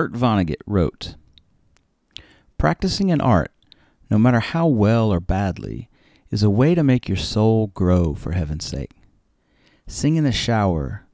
[0.00, 1.14] Kurt Vonnegut wrote
[2.56, 3.52] Practicing an art,
[4.10, 5.90] no matter how well or badly,
[6.30, 8.92] is a way to make your soul grow for heaven's sake.
[9.86, 11.04] Sing in the shower,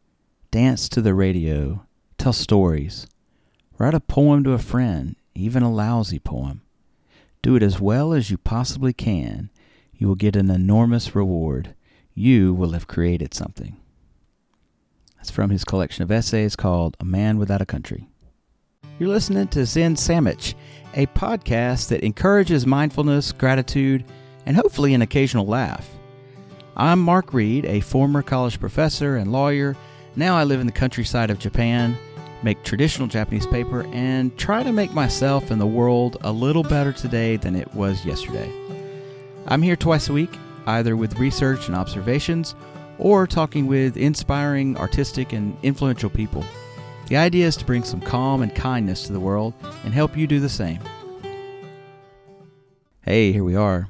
[0.53, 1.85] dance to the radio,
[2.17, 3.09] tell stories,
[3.77, 6.63] write a poem to a friend, even a lousy poem.
[7.43, 9.51] Do it as well as you possibly can.
[9.97, 11.75] You will get an enormous reward.
[12.15, 13.81] You will have created something.
[15.17, 18.11] That's from his collection of essays called A Man Without a Country.
[18.99, 20.55] You're listening to Zen Sandwich,
[20.95, 24.07] a podcast that encourages mindfulness, gratitude,
[24.47, 25.87] and hopefully an occasional laugh.
[26.79, 29.77] I'm Mark Reed, a former college professor and lawyer.
[30.17, 31.95] Now I live in the countryside of Japan,
[32.43, 36.95] make traditional Japanese paper, and try to make myself and the world a little better
[36.95, 38.51] today than it was yesterday.
[39.47, 40.35] I'm here twice a week,
[40.67, 42.55] either with research and observations
[42.99, 46.43] or talking with inspiring, artistic, and influential people.
[47.07, 50.27] The idea is to bring some calm and kindness to the world and help you
[50.27, 50.81] do the same.
[53.03, 53.89] Hey, here we are.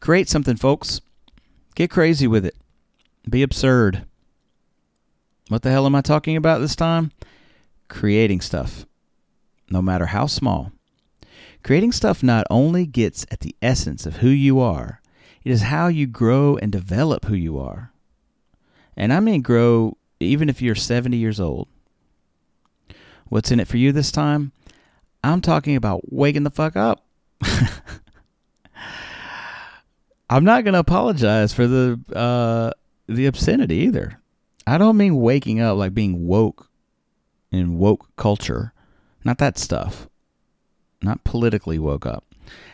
[0.00, 1.02] Create something, folks.
[1.74, 2.56] Get crazy with it.
[3.28, 4.06] Be absurd.
[5.48, 7.12] What the hell am I talking about this time?
[7.88, 8.86] Creating stuff,
[9.68, 10.72] no matter how small.
[11.62, 15.02] Creating stuff not only gets at the essence of who you are,
[15.44, 17.92] it is how you grow and develop who you are.
[18.96, 21.68] And I mean grow even if you're 70 years old.
[23.28, 24.52] What's in it for you this time?
[25.22, 27.04] I'm talking about waking the fuck up.
[30.30, 32.72] I'm not going to apologize for the uh,
[33.06, 34.20] the obscenity either.
[34.66, 36.68] I don't mean waking up like being woke
[37.50, 38.72] in woke culture.
[39.24, 40.08] Not that stuff.
[41.02, 42.24] Not politically woke up.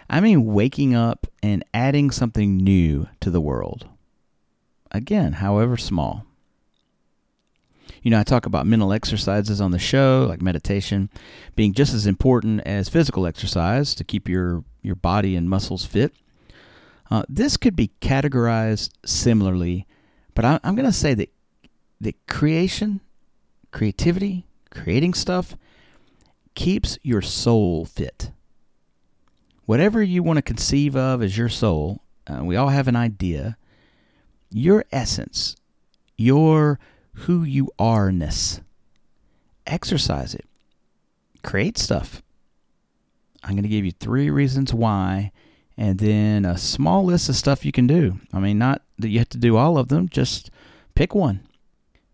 [0.09, 3.89] I mean waking up and adding something new to the world.
[4.91, 6.27] Again, however small.
[8.03, 11.11] You know, I talk about mental exercises on the show, like meditation,
[11.55, 16.15] being just as important as physical exercise to keep your, your body and muscles fit.
[17.11, 19.87] Uh, this could be categorized similarly,
[20.35, 21.31] but I, I'm going to say that
[22.01, 23.01] that creation,
[23.73, 25.57] creativity, creating stuff
[26.55, 28.31] keeps your soul fit.
[29.67, 33.57] Whatever you want to conceive of as your soul, uh, we all have an idea.
[34.51, 35.55] Your essence,
[36.17, 36.79] your
[37.13, 38.61] who you are ness,
[39.67, 40.45] exercise it.
[41.43, 42.23] Create stuff.
[43.43, 45.33] I'm going to give you three reasons why
[45.81, 48.21] and then a small list of stuff you can do.
[48.35, 50.51] I mean, not that you have to do all of them, just
[50.95, 51.41] pick one.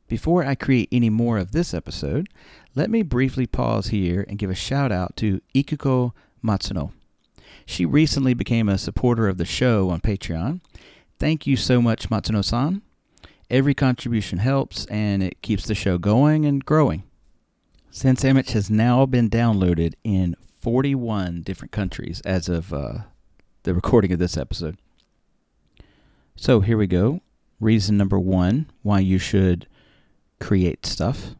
[0.06, 2.28] Before I create any more of this episode,
[2.76, 6.12] let me briefly pause here and give a shout out to Ikuko
[6.44, 6.92] Matsuno.
[7.66, 10.60] She recently became a supporter of the show on Patreon.
[11.18, 12.82] Thank you so much, Matsuno san.
[13.48, 17.04] Every contribution helps and it keeps the show going and growing.
[17.92, 22.98] Zen Sandwich has now been downloaded in 41 different countries as of uh,
[23.62, 24.78] the recording of this episode.
[26.34, 27.20] So here we go.
[27.60, 29.66] Reason number one why you should
[30.40, 31.36] create stuff.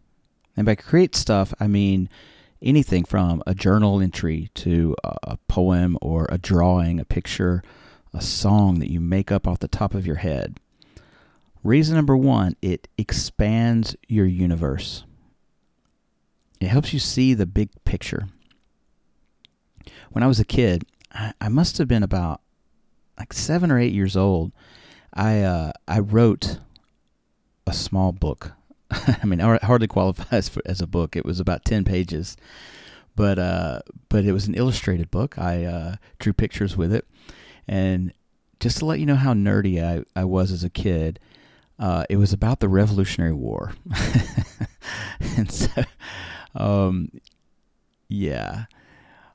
[0.57, 2.09] And by create stuff, I mean
[2.63, 7.63] anything from a journal entry to a poem or a drawing, a picture,
[8.15, 10.59] a song that you make up off the top of your head.
[11.67, 15.03] Reason number one, it expands your universe.
[16.61, 18.29] It helps you see the big picture.
[20.13, 22.41] When I was a kid, I, I must have been about
[23.19, 24.53] like seven or eight years old.
[25.13, 26.61] I uh, I wrote
[27.67, 28.53] a small book.
[28.93, 31.17] I mean, it hardly qualifies for, as a book.
[31.17, 32.37] It was about ten pages,
[33.17, 35.37] but uh, but it was an illustrated book.
[35.37, 37.09] I uh, drew pictures with it,
[37.67, 38.13] and
[38.61, 41.19] just to let you know how nerdy I, I was as a kid,
[41.79, 43.73] uh, it was about the Revolutionary War,
[45.37, 45.85] and so,
[46.55, 47.11] um,
[48.09, 48.65] yeah,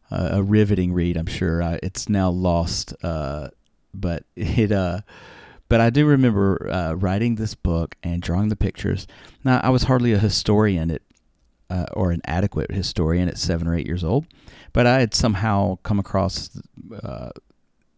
[0.10, 1.18] uh, a riveting read.
[1.18, 3.50] I'm sure I, it's now lost, uh,
[3.94, 4.72] but it.
[4.72, 5.02] Uh,
[5.70, 9.08] but I do remember uh, writing this book and drawing the pictures.
[9.46, 11.02] Now I was hardly a historian at,
[11.70, 14.26] uh, or an adequate historian at seven or eight years old,
[14.74, 16.50] but I had somehow come across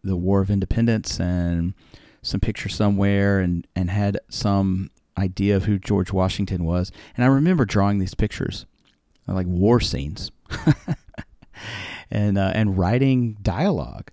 [0.04, 1.74] the War of Independence and
[2.24, 6.90] some picture somewhere, and and had some idea of who George Washington was.
[7.16, 8.66] And I remember drawing these pictures,
[9.26, 10.32] like war scenes.
[12.10, 14.10] and uh, and writing dialogue.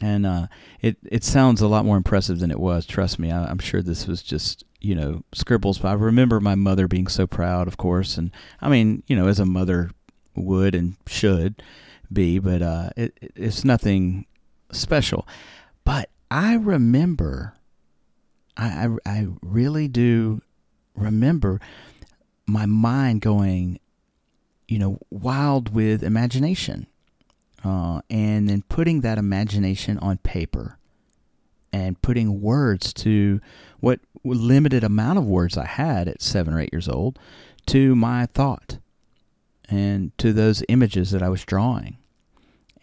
[0.00, 0.46] And uh,
[0.80, 2.86] it it sounds a lot more impressive than it was.
[2.86, 5.78] Trust me, I, am sure this was just you know scribbles.
[5.78, 9.26] But I remember my mother being so proud, of course, and I mean you know
[9.26, 9.90] as a mother
[10.36, 11.62] would and should
[12.12, 14.26] be, but uh, it, it's nothing
[14.70, 15.26] special.
[15.84, 17.54] But I remember,
[18.56, 20.42] I, I I really do
[20.94, 21.60] remember
[22.46, 23.80] my mind going
[24.68, 26.86] you know, wild with imagination.
[27.64, 30.78] Uh, and then putting that imagination on paper
[31.72, 33.40] and putting words to
[33.80, 37.18] what limited amount of words I had at seven or eight years old
[37.66, 38.78] to my thought
[39.68, 41.98] and to those images that I was drawing.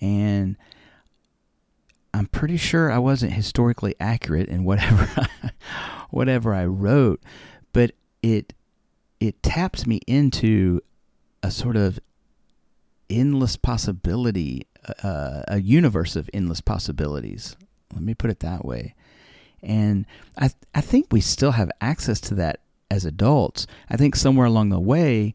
[0.02, 0.58] And
[2.16, 5.50] I'm pretty sure I wasn't historically accurate in whatever I,
[6.12, 7.22] whatever I wrote,
[7.74, 7.92] but
[8.24, 8.54] it
[9.20, 10.82] it taps me into
[11.44, 12.00] a sort of
[13.10, 14.66] endless possibility,
[15.04, 17.58] uh, a universe of endless possibilities.
[17.94, 18.96] Let me put it that way.
[19.62, 20.06] And
[20.38, 23.68] I I think we still have access to that as adults.
[23.90, 25.34] I think somewhere along the way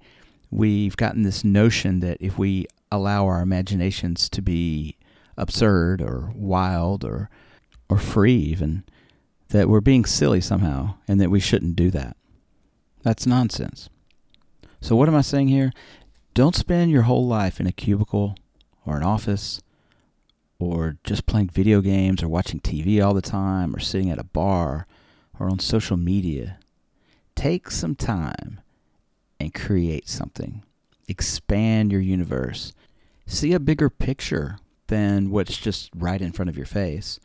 [0.50, 4.96] we've gotten this notion that if we allow our imaginations to be
[5.40, 7.30] absurd or wild or
[7.88, 8.84] or free even
[9.48, 12.16] that we're being silly somehow and that we shouldn't do that.
[13.02, 13.88] That's nonsense.
[14.80, 15.72] So what am I saying here?
[16.34, 18.36] Don't spend your whole life in a cubicle
[18.86, 19.60] or an office
[20.60, 24.24] or just playing video games or watching TV all the time or sitting at a
[24.24, 24.86] bar
[25.38, 26.58] or on social media.
[27.34, 28.60] Take some time
[29.40, 30.62] and create something.
[31.08, 32.72] Expand your universe.
[33.26, 34.58] See a bigger picture
[34.90, 37.20] than what's just right in front of your face.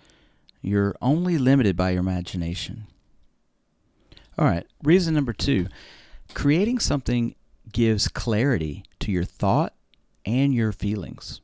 [0.62, 2.86] You're only limited by your imagination.
[4.38, 5.68] All right, reason number two
[6.34, 7.34] creating something
[7.72, 9.74] gives clarity to your thought
[10.26, 11.42] and your feelings.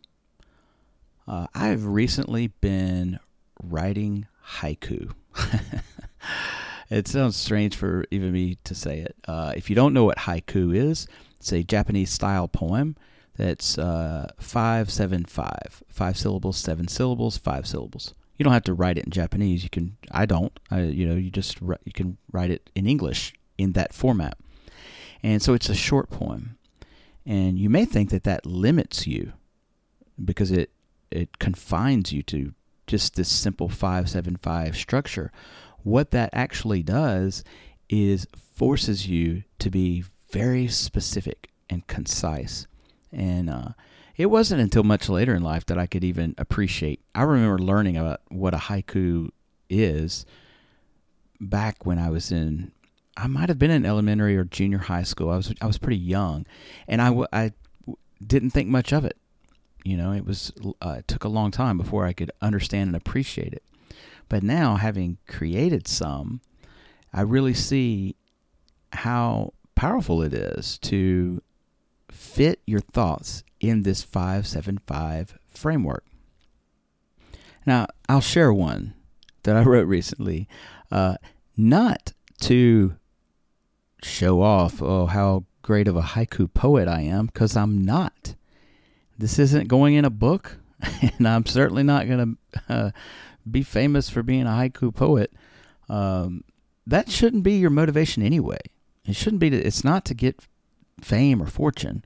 [1.28, 3.20] Uh, I've recently been
[3.64, 4.28] writing
[4.60, 5.14] haiku.
[6.90, 9.16] it sounds strange for even me to say it.
[9.28, 11.08] Uh, if you don't know what haiku is,
[11.40, 12.96] it's a Japanese style poem
[13.38, 15.84] that's uh, five, seven, five.
[15.90, 18.14] Five syllables, seven syllables, five syllables.
[18.38, 19.64] You don't have to write it in Japanese.
[19.64, 19.98] You can.
[20.12, 20.58] I don't.
[20.70, 24.38] I, you know, you just you can write it in English in that format.
[25.24, 26.58] And so it's a short poem,
[27.26, 29.34] and you may think that that limits you
[30.24, 30.72] because it
[31.12, 32.54] it confines you to
[32.88, 35.32] just this simple 575 structure.
[35.84, 37.44] What that actually does
[37.90, 42.68] is forces you to be very specific and concise.
[43.12, 43.70] And uh,
[44.18, 47.02] it wasn't until much later in life that I could even appreciate.
[47.14, 49.30] I remember learning about what a haiku
[49.70, 50.26] is
[51.40, 52.72] back when I was in.
[53.18, 55.30] I might have been in elementary or junior high school.
[55.30, 56.46] I was I was pretty young,
[56.88, 57.52] and I, I
[58.26, 59.18] didn't think much of it.
[59.84, 62.96] You know, it was uh, it took a long time before I could understand and
[62.96, 63.64] appreciate it.
[64.30, 66.40] But now, having created some,
[67.14, 68.16] I really see
[68.94, 71.42] how powerful it is to
[72.12, 76.06] fit your thoughts in this 575 framework.
[77.66, 78.94] Now, I'll share one
[79.44, 80.48] that I wrote recently,
[80.92, 81.16] uh,
[81.58, 82.96] not to
[84.04, 88.36] show off oh how great of a haiku poet I am, because I'm not
[89.22, 90.58] this isn't going in a book,
[91.02, 92.38] and I'm certainly not going
[92.68, 92.92] to uh,
[93.50, 95.32] be famous for being a haiku poet.
[95.88, 96.44] Um,
[96.88, 98.60] that shouldn't be your motivation anyway.
[99.06, 99.52] It shouldn't be.
[99.52, 100.40] To, it's not to get
[101.02, 102.04] fame or fortune,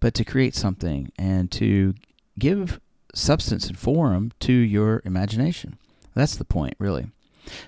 [0.00, 1.94] but to create something and to
[2.38, 2.80] give
[3.14, 5.78] substance and form to your imagination.
[6.14, 7.06] That's the point, really.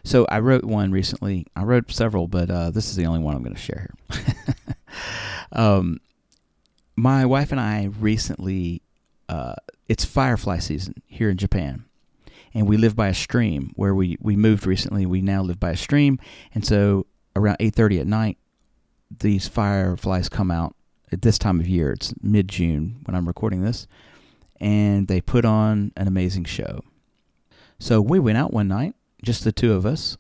[0.04, 1.46] So I wrote one recently.
[1.54, 4.56] I wrote several, but uh, this is the only one I'm going to share here.
[5.52, 6.00] um,
[6.96, 8.82] my wife and I recently,
[9.28, 9.54] uh,
[9.88, 11.84] it's firefly season here in Japan,
[12.52, 15.06] and we live by a stream where we we moved recently.
[15.06, 16.18] We now live by a stream,
[16.54, 17.06] and so
[17.36, 18.36] around eight thirty at night,
[19.16, 20.74] these fireflies come out
[21.12, 21.92] at this time of year.
[21.92, 23.86] It's mid June when I'm recording this,
[24.60, 26.80] and they put on an amazing show.
[27.78, 30.16] So we went out one night, just the two of us,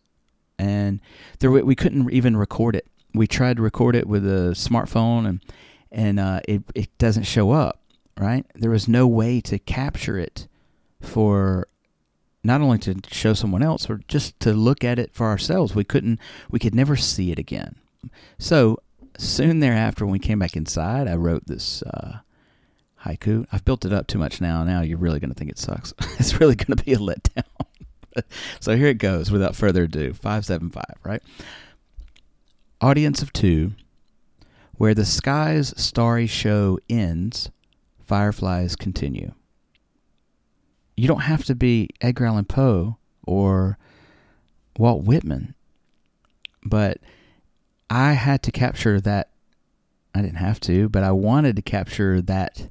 [0.58, 1.00] and
[1.40, 2.86] there we couldn't even record it.
[3.14, 5.42] We tried to record it with a smartphone and
[5.90, 7.80] and uh, it it doesn't show up.
[8.16, 8.44] Right?
[8.54, 10.48] There was no way to capture it
[11.00, 11.68] for
[12.42, 15.74] not only to show someone else, but just to look at it for ourselves.
[15.74, 16.18] We couldn't.
[16.50, 17.76] We could never see it again.
[18.38, 18.78] So
[19.16, 21.82] soon thereafter, when we came back inside, I wrote this.
[21.82, 22.18] Uh,
[23.04, 23.46] haiku.
[23.52, 24.64] I've built it up too much now.
[24.64, 25.94] Now you're really going to think it sucks.
[26.18, 27.44] it's really going to be a letdown.
[28.60, 31.22] so here it goes without further ado 575, right?
[32.80, 33.72] Audience of two,
[34.76, 37.50] where the sky's starry show ends,
[38.00, 39.32] fireflies continue.
[40.96, 43.78] You don't have to be Edgar Allan Poe or
[44.76, 45.54] Walt Whitman,
[46.64, 46.98] but
[47.90, 49.30] I had to capture that.
[50.14, 52.68] I didn't have to, but I wanted to capture that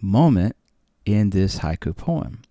[0.00, 0.56] moment
[1.04, 2.42] in this haiku poem.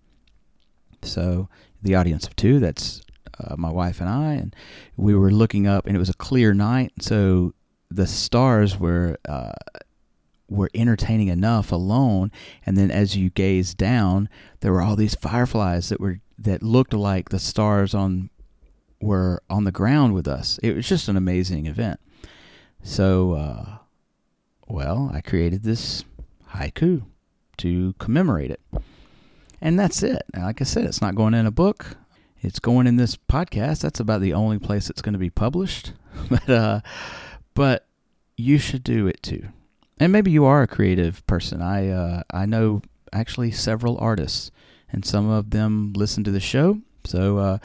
[1.02, 1.48] So,
[1.82, 3.02] the audience of two, that's
[3.38, 4.56] uh, my wife and I, and
[4.96, 6.92] we were looking up, and it was a clear night.
[7.00, 7.54] So
[7.90, 9.52] the stars were uh,
[10.48, 12.32] were entertaining enough alone.
[12.64, 14.28] And then as you gaze down,
[14.60, 18.30] there were all these fireflies that were that looked like the stars on
[19.00, 20.58] were on the ground with us.
[20.62, 22.00] It was just an amazing event.
[22.82, 23.78] So, uh,
[24.66, 26.04] well, I created this
[26.52, 27.02] haiku
[27.58, 28.60] to commemorate it.
[29.60, 30.22] And that's it.
[30.36, 31.96] Like I said, it's not going in a book.
[32.40, 33.80] It's going in this podcast.
[33.80, 35.92] That's about the only place it's going to be published.
[36.30, 36.80] but uh,
[37.54, 37.86] but
[38.36, 39.48] you should do it too.
[39.98, 41.60] And maybe you are a creative person.
[41.60, 42.82] I uh, I know
[43.12, 44.52] actually several artists,
[44.92, 46.80] and some of them listen to the show.
[47.04, 47.58] So uh,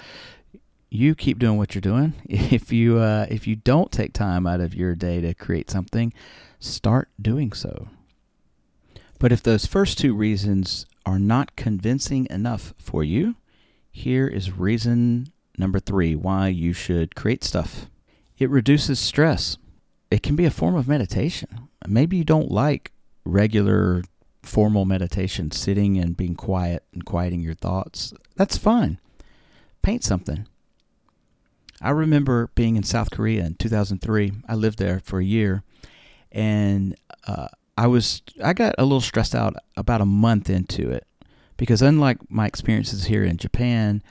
[0.94, 2.14] you keep doing what you're doing.
[2.30, 6.14] If you uh, if you don't take time out of your day to create something,
[6.60, 7.88] start doing so.
[9.20, 13.36] But if those first two reasons are not convincing enough for you,
[13.92, 17.88] here is reason number three why you should create stuff.
[18.38, 19.58] It reduces stress.
[20.12, 21.70] It can be a form of meditation.
[21.88, 22.92] Maybe you don't like
[23.26, 24.04] regular
[24.44, 28.14] formal meditation, sitting and being quiet and quieting your thoughts.
[28.36, 29.00] That's fine.
[29.82, 30.48] Paint something.
[31.84, 34.32] I remember being in South Korea in 2003.
[34.48, 35.64] I lived there for a year,
[36.32, 36.96] and
[37.28, 41.06] uh, I was I got a little stressed out about a month into it
[41.58, 44.02] because unlike my experiences here in Japan,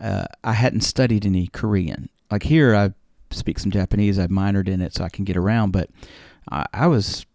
[0.00, 2.08] uh, I hadn't studied any Korean.
[2.30, 2.92] Like here, I
[3.32, 4.18] speak some Japanese.
[4.18, 5.90] I've minored in it so I can get around, but
[6.50, 7.26] I, I was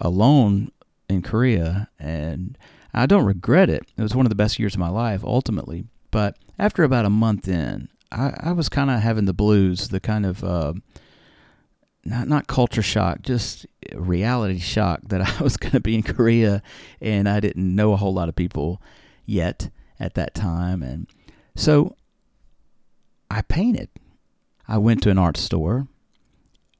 [0.00, 0.70] alone
[1.08, 2.58] in Korea, and
[2.92, 3.84] I don't regret it.
[3.96, 5.84] It was one of the best years of my life, ultimately.
[6.10, 10.00] But after about a month in, I, I was kind of having the blues, the
[10.00, 10.74] kind of uh,
[12.04, 16.62] not not culture shock, just reality shock that I was going to be in Korea
[17.00, 18.80] and I didn't know a whole lot of people
[19.26, 21.06] yet at that time and
[21.56, 21.94] so
[23.30, 23.88] I painted.
[24.66, 25.86] I went to an art store.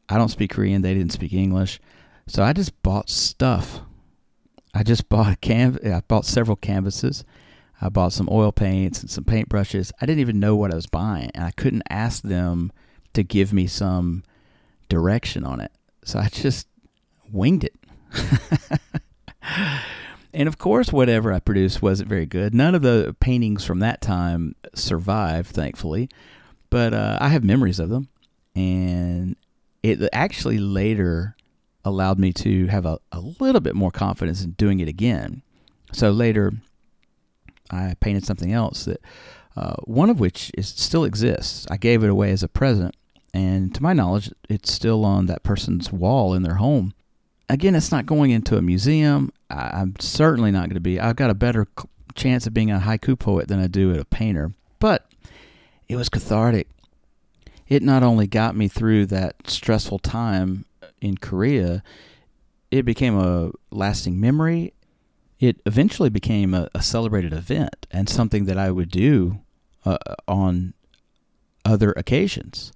[0.09, 1.81] I don't speak Korean, they didn't speak English.
[2.27, 3.81] So I just bought stuff.
[4.73, 7.25] I just bought a canvas I bought several canvases.
[7.81, 9.93] I bought some oil paints and some paintbrushes.
[10.01, 12.73] I didn't even know what I was buying and I couldn't ask them
[13.15, 14.23] to give me some
[14.89, 15.73] direction on it.
[16.05, 16.67] So I just
[17.33, 17.75] winged it.
[20.35, 22.55] and of course, whatever I produced wasn't very good.
[22.55, 26.09] None of the paintings from that time survived, thankfully,
[26.69, 28.09] but uh, I have memories of them.
[28.55, 29.37] And
[29.83, 31.37] it actually later
[31.85, 35.43] allowed me to have a, a little bit more confidence in doing it again.
[35.93, 36.53] So later,
[37.71, 39.00] I painted something else that
[39.57, 41.67] uh, one of which is still exists.
[41.71, 42.95] I gave it away as a present
[43.33, 46.95] and to my knowledge, it's still on that person's wall in their home.
[47.49, 49.33] Again, it's not going into a museum.
[49.49, 51.00] I'm certainly not going to be.
[51.00, 51.67] I've got a better
[52.15, 54.53] chance of being a haiku poet than I do at a painter.
[54.79, 55.07] But
[55.89, 56.69] it was cathartic.
[57.69, 60.65] It not only got me through that stressful time
[61.00, 61.83] in Korea,
[62.71, 64.73] it became a lasting memory.
[65.40, 69.40] It eventually became a, a celebrated event and something that I would do
[69.87, 69.97] uh,
[70.28, 70.75] on
[71.64, 72.73] other occasions.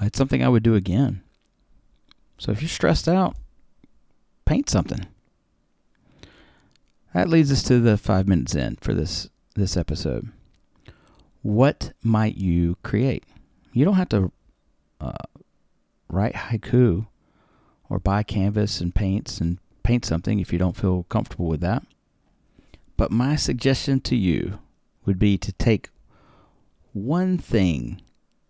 [0.00, 1.22] It's something I would do again.
[2.38, 3.36] So if you're stressed out,
[4.46, 5.06] paint something.
[7.12, 10.30] That leads us to the five minutes in for this this episode.
[11.42, 13.24] What might you create?
[13.72, 14.30] You don't have to
[15.00, 15.12] uh,
[16.08, 17.06] write haiku
[17.88, 19.58] or buy canvas and paints and
[19.88, 21.82] paint something if you don't feel comfortable with that.
[22.98, 24.58] But my suggestion to you
[25.06, 25.88] would be to take
[26.92, 28.02] one thing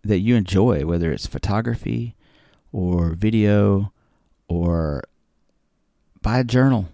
[0.03, 2.17] that you enjoy, whether it's photography
[2.73, 3.93] or video
[4.49, 5.05] or
[6.21, 6.89] buy a journal.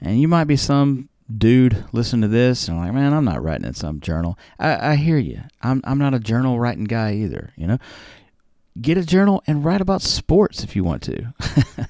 [0.00, 3.66] And you might be some dude listening to this and like, man, I'm not writing
[3.66, 4.36] in some journal.
[4.58, 5.42] I, I hear you.
[5.62, 7.52] I'm I'm not a journal writing guy either.
[7.54, 7.78] You know,
[8.80, 11.32] get a journal and write about sports if you want to.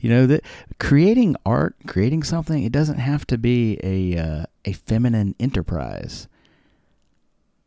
[0.00, 0.42] you know that
[0.78, 6.28] creating art, creating something, it doesn't have to be a uh, a feminine enterprise.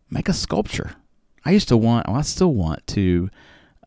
[0.09, 0.95] Make a sculpture.
[1.45, 3.29] I used to want, well, I still want to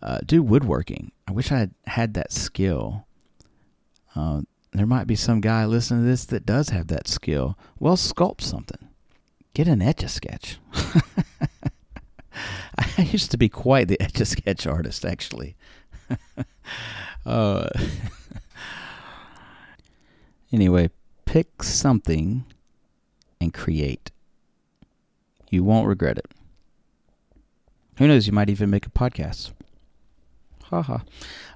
[0.03, 1.13] uh, do woodworking.
[1.27, 3.07] I wish I had had that skill.
[4.15, 7.57] Uh, there might be some guy listening to this that does have that skill.
[7.79, 8.89] Well, sculpt something.
[9.55, 10.59] Get an etch a sketch.
[12.99, 15.57] I used to be quite the etch a sketch artist, actually.
[17.27, 17.69] uh,
[20.53, 20.91] anyway,
[21.25, 22.45] pick something
[23.41, 24.11] and create.
[25.51, 26.27] You won't regret it.
[27.99, 28.27] Who knows?
[28.27, 29.53] You might even make a podcast.
[30.65, 30.99] Haha.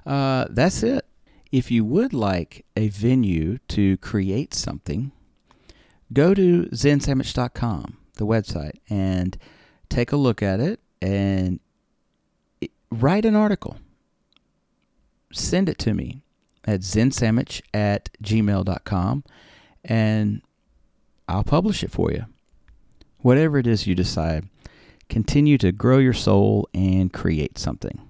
[0.05, 1.05] Uh, that's it.
[1.51, 5.11] If you would like a venue to create something,
[6.13, 9.37] go to zensandwich.com, the website, and
[9.89, 11.59] take a look at it and
[12.89, 13.77] write an article.
[15.33, 16.23] Send it to me.
[16.65, 19.23] At zensandwich at gmail.com
[19.83, 20.41] and
[21.27, 22.25] I'll publish it for you.
[23.19, 24.47] Whatever it is you decide,
[25.09, 28.01] continue to grow your soul and create something.